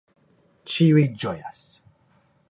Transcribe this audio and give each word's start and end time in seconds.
Ĉiuj 0.75 1.03
ĝojas. 1.25 1.61